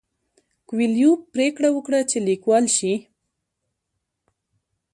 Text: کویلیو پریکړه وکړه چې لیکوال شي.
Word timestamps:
کویلیو 0.67 1.11
پریکړه 1.33 1.69
وکړه 1.73 1.99
چې 2.09 2.17
لیکوال 2.27 2.65
شي. 2.77 2.93